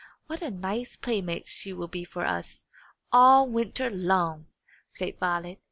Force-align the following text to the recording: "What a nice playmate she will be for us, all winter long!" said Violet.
"What 0.25 0.41
a 0.41 0.49
nice 0.49 0.95
playmate 0.95 1.47
she 1.47 1.73
will 1.73 1.87
be 1.87 2.03
for 2.05 2.25
us, 2.25 2.65
all 3.13 3.47
winter 3.47 3.91
long!" 3.91 4.47
said 4.89 5.19
Violet. 5.19 5.59